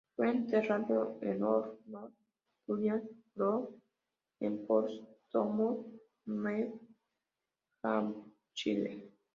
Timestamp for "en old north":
1.21-2.15